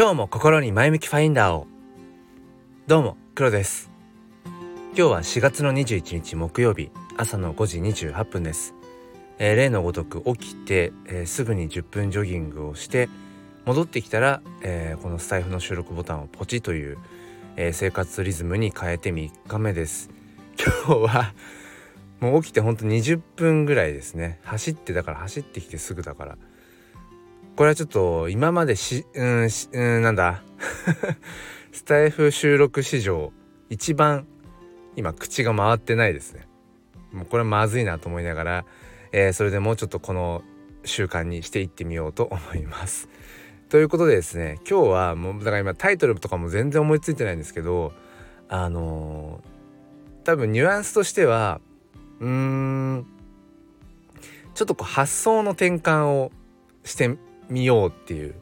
[0.00, 1.66] 今日も心に前向きファインダーを。
[2.86, 3.90] どうも黒です。
[4.44, 8.72] 今日は4月の21日木曜日朝の5時28分です、
[9.38, 13.10] えー、例のごとく起きて、えー、すぐに10分ジョギングをして
[13.66, 16.96] 戻ってきたら、えー、このスタイフの収録ボタンをポチという、
[17.56, 20.08] え生活リズムに変えて3日目です。
[20.86, 21.34] 今日は
[22.20, 24.40] もう起きてほんと20分ぐらいですね。
[24.44, 26.38] 走ってだから走ってきてすぐだから。
[27.60, 30.42] これはちょっと今までしうんうんなんだ？
[31.72, 33.34] スタイフ収録史上
[33.68, 34.26] 一番
[34.96, 36.48] 今口が回ってないですね。
[37.12, 38.64] もうこれはまずいなと思いながら、
[39.12, 40.42] えー、それでもうちょっとこの
[40.86, 43.10] 習慣にしていってみようと思います。
[43.68, 47.92] ということでですね今日はもうだから今タイトルとかも全然思いついてないんですけど
[48.48, 51.60] あのー、多分ニュアンスとしては
[52.20, 53.06] うーん
[54.54, 56.32] ちょっとこう発想の転換を
[56.84, 57.18] して
[57.50, 58.34] みようっていう、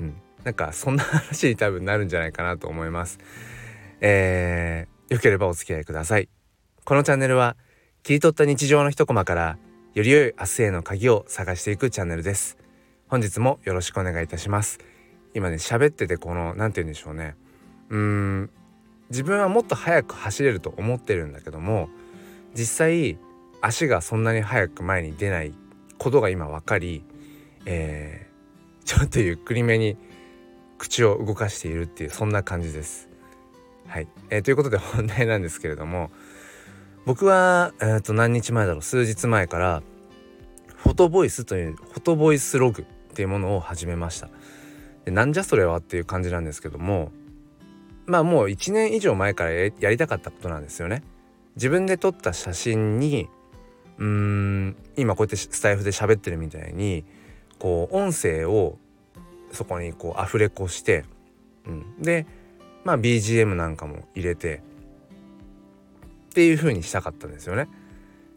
[0.00, 3.18] うん、なんかそんな話に多分なるんじゃないかなと思います。
[4.00, 6.28] えー、よければお付き合いください。
[6.84, 7.56] このチャンネルは
[8.02, 9.58] 切り取った日常の一コマから
[9.94, 12.58] より良い明日への鍵を探していくチャンネルです。
[13.08, 14.78] 本日もよろしくお願いいたします。
[15.34, 17.36] 今ね喋っててこの何て言うんでしょうね
[17.90, 18.50] うーん
[19.10, 21.88] 自分はもっと速く走れると思ってるんだけども
[22.54, 23.18] 実際
[23.60, 25.52] 足がそんなに早く前に出ない
[25.98, 27.04] ことが今分かり、
[27.66, 28.23] えー、
[28.84, 29.96] ちょっとゆっくりめに
[30.78, 33.08] 口を動かしているっていうそんな感じです。
[33.86, 36.10] はい、えー、ということで 本題なんですけれども
[37.04, 39.82] 僕は、えー、と何日前だろう数日前から
[40.76, 44.28] フォトボイスというフォトボイスログっていうものを始めました。
[45.04, 47.12] でなんじゃそれはっていう感じなんですけども
[48.06, 51.02] まあもう1年以上前からやりたかったことなんですよね。
[51.56, 53.28] 自分で撮った写真に
[53.98, 57.04] うーん今こうやってスタイフで喋ってるみたいに
[57.64, 58.76] こう音声を
[59.50, 61.06] そこにこうアフレコして、
[61.66, 62.26] うん、で
[62.84, 67.70] まあ BGM なんかも入れてっていう風にしたかったんですよね。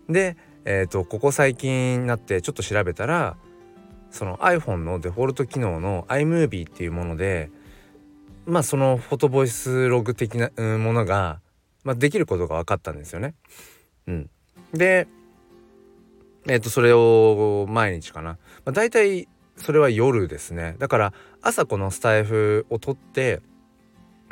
[0.08, 3.36] で、えーと、ここ最近になってちょっと調べたら
[4.12, 7.52] その iPhone のデフォルト機能の iMovie っていうもので
[8.46, 11.42] まあそのフォトボイスログ的なものが
[11.84, 13.34] まあ、できることが分かったんですよね。
[14.08, 14.30] うん、
[14.74, 15.10] で
[16.48, 18.38] えっ、とそれを毎日かな、ま
[18.68, 19.28] あ、大体
[19.58, 23.42] それは夜ですねだから朝このスタイフを取って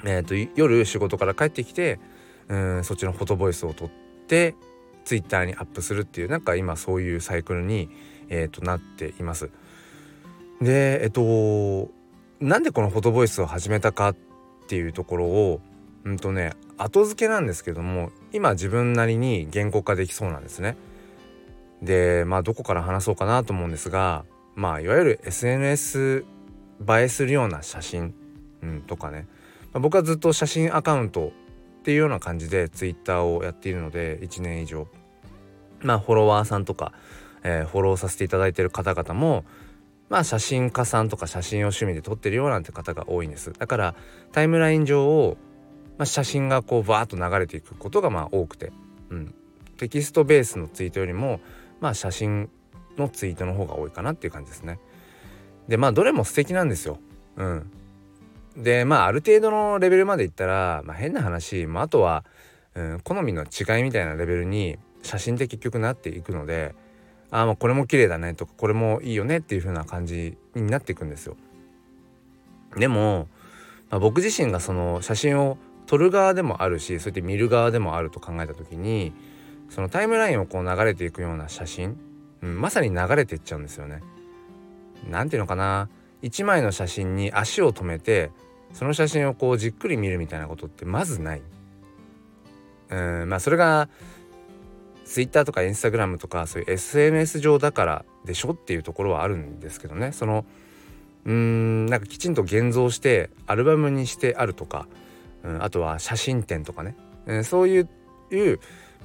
[0.03, 1.99] えーと、夜仕事から帰ってきて
[2.47, 4.55] うんそっちのフォトボイスを取って
[5.03, 7.89] ツイッターにアップするっていうなんか今そういうサイクルに、
[8.29, 9.49] えーと、なっています。
[10.61, 11.89] でえっ、と
[12.39, 14.15] なんでこのフォトボイスを始めたかっ
[14.67, 15.61] ていうところを
[16.03, 20.75] うんとね後付けなんですけども今自分なりに言語化できそうなんですね。
[21.85, 24.25] でまあどこから話そうかなと思うんですが
[24.55, 26.25] まあいわゆる SNS
[26.81, 28.13] 映えするような写真、
[28.61, 29.27] うん、とかね、
[29.73, 31.31] まあ、僕はずっと写真アカウント
[31.79, 34.87] っていうような感じで Twitter をやっているので1年以上。
[35.81, 36.93] まあフォロワーさんとか、
[37.43, 39.45] えー、フォローさせていただいてる方々も
[40.09, 43.53] まあ写真家さんとか写真を趣味で撮ってるようなんて方が多いんです。
[43.53, 43.95] だから
[44.31, 45.37] タイムライン上を
[45.97, 48.71] まあ、写真がこうバーッと流れていくことがまあ多くて、
[49.09, 49.33] うん、
[49.77, 51.39] テキストベースのツイートよりも
[51.79, 52.49] まあ写真
[52.97, 54.79] のツイートの方が多いかなっていう感じですね。
[55.67, 56.99] でまあどれも素敵なんですよ。
[57.37, 57.71] うん、
[58.57, 62.23] でまあある程度のレベルまでいったら、まあ、変な話、まあ、あとは、
[62.75, 66.75] うん、好みの違いみたいなレベルに写真って結局なっていくので
[67.31, 71.35] ああもうこれも綺麗だねとかこれもいいよねっていう風な感じになっていくんですよ。
[72.77, 73.27] でも、
[73.89, 79.13] まあ、僕自身がその写真を撮る側でもあるしそうやって見る側でもあると考えた時に
[79.69, 81.97] そのタイムラインをこう流れていくような写真、
[82.41, 84.01] うん、まさに流れていっちゃうんですよね。
[85.09, 85.89] なんていうのかな
[86.23, 88.31] 1枚の写真に足を止めて
[88.73, 91.41] その写真をこうじっくり見るみたいなことってまずない。
[92.89, 93.89] うんまあそれが
[95.05, 100.45] Twitter とか Instagram とかそういう SNS 上だからでしょっていうところはあるんですけどねその
[101.25, 104.87] うんなんかきちんと現像してアルバムにしてあるとか
[105.45, 106.95] うん、あとは写真展とかね、
[107.27, 107.89] うん、そういう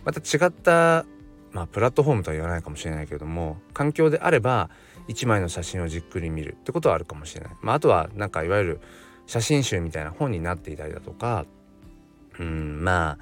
[0.05, 1.05] また違った
[1.52, 4.70] まあプラットフォームとは言わないかもしれないけれども環境であれば
[5.08, 7.50] 1枚の写真をじっくり見るってことはあるかもしれない。
[7.62, 8.81] まあ、あとはなんかいわゆる
[9.26, 11.47] 写真集みたいな本になっていたりだとか
[12.38, 13.19] うんまあ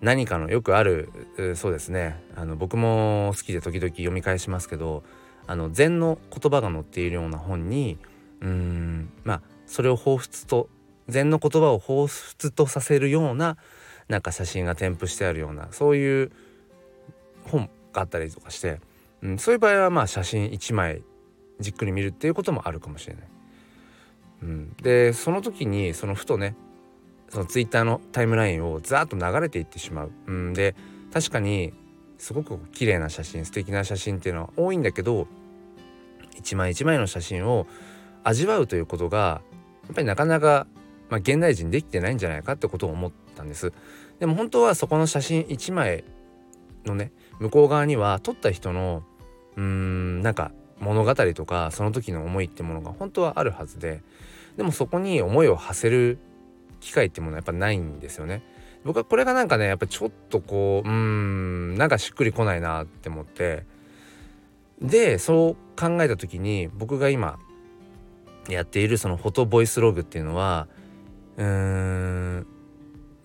[0.00, 1.10] 何かのよくある
[1.56, 5.02] そうですねあの僕も好きで時々読み返しますけど
[5.46, 7.98] あの禅の言葉が載っているような本に
[8.40, 10.68] うんまあそれを彷彿と
[11.08, 13.56] 禅の言葉を彷彿とさせるような
[14.10, 16.32] なんか写真が添付してあるようなそういう
[17.44, 18.80] 本があったりとかして、
[19.22, 21.02] うん、そういう場合はまあ写真1枚
[21.60, 23.24] じっくり見るっていうこともあるかもしれない。
[24.42, 26.56] うん、でその時にそのふとね
[27.28, 30.10] そのツイッターのタイムラインをザーッと流れていってしまう。
[30.26, 30.74] うん、で
[31.12, 31.72] 確かに
[32.18, 35.28] すごく綺麗な写真素敵な写真っていうのは多いんだけど
[36.36, 37.68] 一枚一枚の写真を
[38.24, 39.40] 味わうということが
[39.84, 40.66] やっぱりなかなか、
[41.08, 43.72] まあ、現代人できてないんじゃないかってことを思っったんです。
[44.18, 46.04] でも本当はそこの写真1枚
[46.84, 49.02] のね向こう側には撮った人の
[49.56, 54.02] うーんなんか物語とかその時の思いってものが本当はあるはずで
[54.56, 56.18] でもそこに思いを馳せる
[56.80, 58.42] 機会ってものはやっぱないんですよね。
[58.84, 63.64] 僕はこれがなんかねやっぱちょっとこううんなんかしっくりこないなって思って
[64.80, 67.38] でそう考えた時に僕が今
[68.48, 70.66] やっているそのフォトボイスログっていうのは
[71.36, 72.46] うーん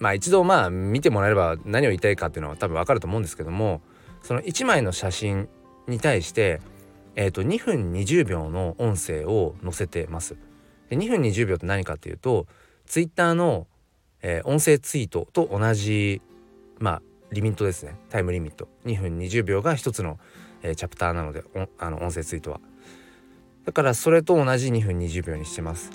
[0.06, 3.82] まあ一度まあ見てもらえれば何を言いたいかっていうのは多分わかると思うんですけども
[4.22, 5.50] その1枚の写真
[5.88, 6.62] に対して
[7.16, 10.36] えーと、2分20秒の音声を載せてます。
[10.90, 12.46] で2分20秒って何かっていうと
[12.86, 13.68] Twitter の、
[14.22, 16.22] えー、音声ツイートと同じ
[16.78, 17.02] まあ
[17.32, 20.20] リミットですねタイムリミット2分20秒が一つの、
[20.62, 21.44] えー、チャプターなので
[21.80, 22.60] あの音声ツイートは。
[23.64, 25.92] だからそれと同じ2分20秒にしてます。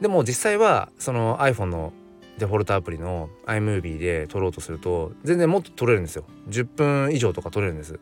[0.00, 1.92] でも実際はその iPhone の
[2.38, 6.24] デフォルトアプリの iMovie で撮ろうとすると全然もっと撮れるんですよ。
[6.48, 7.98] 10分以上とか撮れるんです。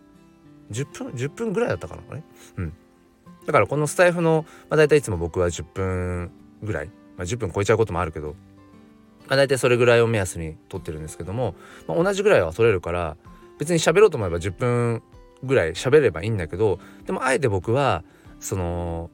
[0.70, 2.22] 10分10分ぐらいだったかなあれ？
[2.58, 2.72] うん。
[3.46, 6.30] だからこのスタイフの、まあ、大体いつも僕は10分
[6.62, 6.86] ぐらい、
[7.16, 8.34] まあ、10分超えちゃうこともあるけど、
[9.28, 11.54] まあ、大体それぐらいを目安に撮ってるんですけども、
[11.86, 13.16] まあ、同じぐらいは撮れるから
[13.58, 15.02] 別に喋ろうと思えば10分
[15.44, 18.02] ぐらい喋ればいいんだけどでもあえて僕は
[18.40, 19.10] その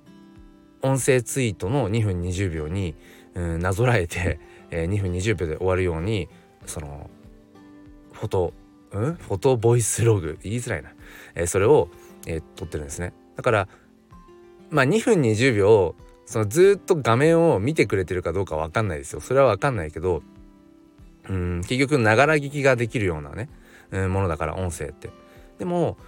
[0.80, 2.96] 音声ツイートの2分20秒に、
[3.34, 4.40] うん、なぞらえて、
[4.72, 6.28] えー、2分20秒で終わるように
[6.66, 7.08] その
[8.12, 8.54] フォト、
[8.92, 10.38] うん、フォトボイスログ。
[10.42, 10.90] 言いづらいな、
[11.34, 11.88] えー、それを、
[12.26, 13.12] えー、撮ってるんですね。
[13.36, 13.68] だから
[14.70, 19.20] まあ2分20秒そのずっと画面を見てくれてるかどうか分かんないですよ。
[19.20, 20.22] それは分かんないけど
[21.28, 23.48] うん結局ながら聞きができるようなね、
[23.90, 25.10] うん、ものだから音声って。
[25.58, 25.98] でも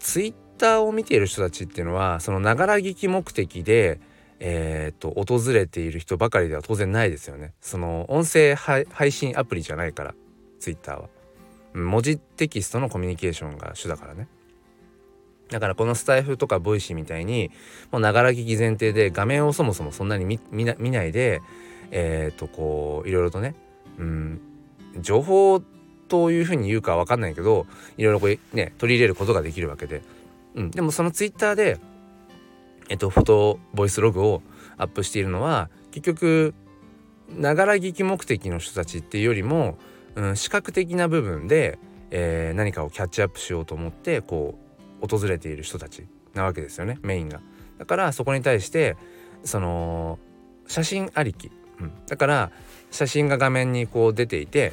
[0.00, 4.00] ツイッターを見ている人たちっていうのはそのながら聞き目的で
[4.40, 7.54] えーと、訪れている人ばかりでは当然ないですよね。
[7.60, 10.14] その音声配信アプリじゃないから
[10.60, 11.08] ツイッターは。
[11.74, 14.28] 文字テキストのコミュニケーションが主だからね。
[15.50, 17.50] だからこのスタエフとかボイシーみたいに
[17.90, 21.40] もうながら聞き前提で画面をそもそもそんなに見見ないで
[21.90, 23.54] えっ、ー、とこういろいろとね
[23.98, 24.40] うん
[25.00, 25.62] 情報
[26.08, 30.02] というふうに言うかは分かんないけどいろいろこうね取り入れることができるわけで、
[30.54, 31.78] うん、でもそのツイッターで
[32.88, 34.42] えっとフォトボイスログを
[34.76, 36.54] アップしているのは結局
[37.36, 39.78] ながら聞き目的の人たちっていうよりも、
[40.14, 41.78] うん、視覚的な部分で、
[42.10, 44.58] えー、何かをキャッチアップしようと思ってこ
[45.02, 47.40] う訪れている人たちなわけですよねメインが。
[47.78, 48.96] だからそこに対して
[49.44, 50.18] その
[50.66, 51.50] 写真ありき、
[51.80, 52.50] うん、だから
[52.90, 54.72] 写真が画面にこう出ていて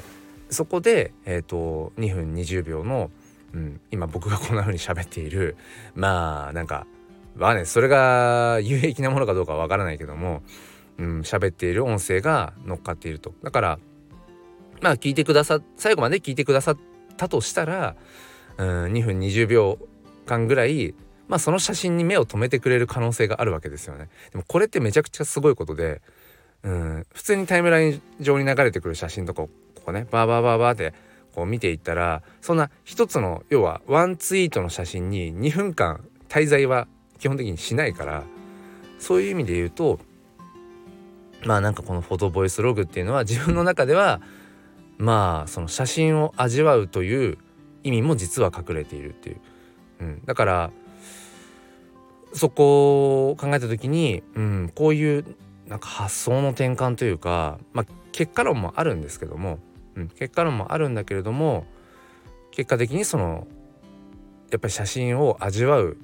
[0.49, 3.11] そこで、えーと、2分20秒の、
[3.53, 5.55] うん、今僕がこんな風に喋っている
[5.95, 6.87] まあなんか
[7.35, 10.41] まあねそれが有益なものかどうかはわからないけども
[10.97, 13.79] うん喋っている音声が乗っかっているとだから
[14.81, 16.77] まあ聞いてくださ最後まで聞いてくださっ
[17.17, 17.95] たとしたら、
[18.57, 19.77] うん、2分20秒
[20.25, 20.95] 間ぐらい
[21.27, 24.09] まあその写真に目を留めてくれる可能性があるわけですよね。
[24.31, 26.01] でもこれってめちゃくちゃすごいことで、
[26.63, 29.53] うん、普通にタイムライン上に流れてくる写真とかをこ
[29.85, 30.93] こねバーバーバーバーって
[31.33, 36.87] こう見ていったらそんな一つの要はワンツイートの写真に2分間滞在は
[37.19, 38.23] 基本的にしないから
[38.99, 39.99] そういう意味で言うと
[41.45, 44.21] まあなんかこのフォトボイスログっていうのは自分の中では
[44.97, 47.37] まあその写真を味わうという
[47.83, 49.41] 意味も実は隠れているっていう。
[50.01, 50.71] うん、だから
[52.33, 55.25] そこを考えた時に、うん、こういう
[55.67, 59.59] なんか発想の転換というか、まあ、結果論もあるんですけども、
[59.95, 61.65] うん、結果論もあるんだけれども
[62.51, 63.47] 結果的にその
[64.51, 65.97] やっぱり写真を味わう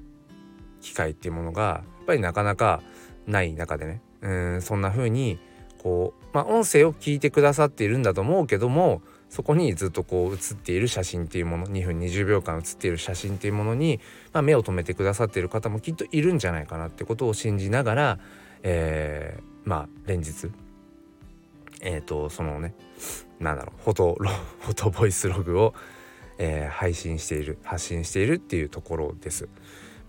[0.82, 2.82] 機会っていうものがやっぱりなかなか
[3.28, 5.40] ない中でねうんそんな風に
[5.82, 14.02] こうまあ音声を聞いてくださっているんだと思うけどもそこにずっとこう写っている写真っていうもの2分20秒間写っている写真っていうものに、
[14.34, 18.20] まあ、目を留めてくださっている方もきっといるんじゃないかなってことを信じながら、
[18.64, 20.52] えー、まあ連日
[21.80, 22.76] えっ、ー、とそのね
[23.40, 24.18] なんだろうフォト
[24.60, 25.74] フォトボイスログを、
[26.38, 29.48] えー、配信している発信しているっていうところです。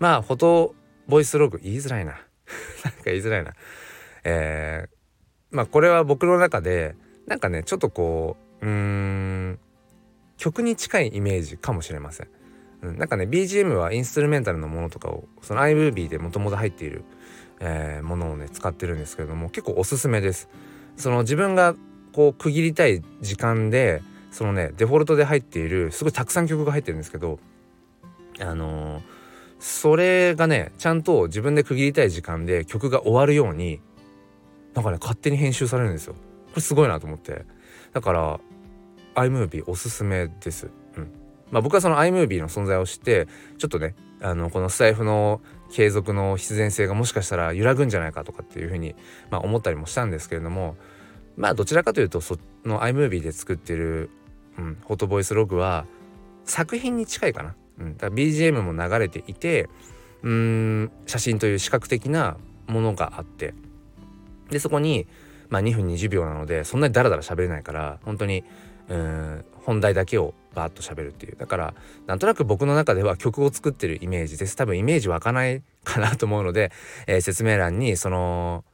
[0.03, 0.75] まあフォト
[1.07, 2.15] ボイスログ言いづらいな
[2.85, 3.53] なんか言いづらいな。
[4.25, 6.97] えー、まあこれは僕の中で
[7.29, 9.61] なんかねちょっとこううーん
[10.39, 12.29] 曲に近いイメージかもしれません。
[12.83, 17.05] うん、なんかね BGM はインストゥルメンタルのものとかをその iMovie でもともと入っている、
[17.61, 20.49] えー、ものをね使ってるんですけれども結構おすすめです。
[20.97, 21.77] その自分が
[22.13, 27.39] こう区切りたい時間でそのねデフォルトで入っているすごいたくさん曲が入ってるんですけど
[28.41, 29.22] あのー、
[29.63, 33.81] それがねちゃんと自分で区切りたい時間で曲が終わるように
[34.75, 36.15] なんかね勝手に編集されるんですよ。
[36.15, 37.45] これすごいなと思って
[37.93, 38.41] だから
[39.15, 40.69] iMovie おすすめです。
[40.97, 41.13] うん
[41.53, 43.29] まあ、僕はその iMovie の存在を知って
[43.59, 45.41] ちょっとねあのこのスタイフの
[45.71, 48.97] 継続の必然性がもしかしたら揺らぐんじゃないかとかっていうふうに、
[49.31, 50.77] まあ、思ったりもしたんですけれども
[51.37, 54.11] まあどちらかというとその iMovie で作ってる、
[54.59, 55.87] うん、フォトボイスログは
[56.45, 57.55] 作品に近いかな。
[57.79, 59.69] うん、だから BGM も流れていて
[60.23, 62.37] うん写真という視覚的な
[62.67, 63.55] ものがあって。
[64.51, 65.07] でそこに、
[65.49, 68.45] まあ、2分20秒なのでそんなにダラダラ喋れないから本当に
[68.89, 71.37] うん本題だけをバーッと喋るっていう。
[71.37, 71.75] だから
[72.07, 76.73] なんとなく僕の中では曲を作ってるイメージです多分イメージ湧かないかなと思うので、
[77.07, 78.65] えー、説明欄にその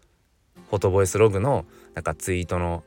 [0.70, 1.64] フォトボイスログの
[1.94, 2.82] なんかツイートの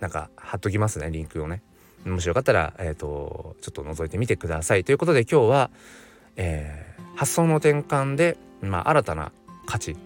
[0.00, 1.62] なんか貼っときますねリンクをね。
[2.04, 5.70] もしよかったら、えーと、ちょっと覗いてみてくださいということで今日は、
[6.36, 9.32] えー、発想の転換で、まあ、新たな
[9.66, 9.96] 価値っ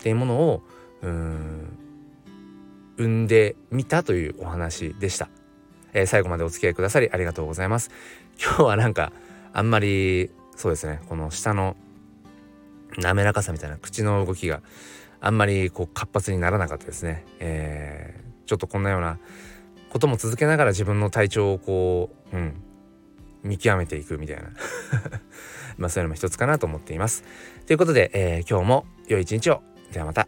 [0.00, 0.62] ていうものを
[1.02, 1.78] うん
[2.96, 5.28] 生んでみたというお話でした。
[5.92, 7.90] えー、最後までお付き合いくださりありがとうございます。
[8.40, 9.12] 今日はなんか
[9.52, 11.76] あんまりそうですねこの下の
[12.96, 14.62] 滑らかさみたいな口の動きが
[15.20, 17.24] あんまりこう活発にならなかったですね。
[17.40, 19.18] えー、ちょっとこんなような
[19.94, 22.54] ことも続けながら自分の体調をこう、うん、
[23.44, 24.50] 見極めていくみたいな
[25.78, 27.22] まあそういうのも一つかなと思っています。
[27.66, 29.62] ということで、えー、今日も良い一日を。
[29.92, 30.26] ではまた。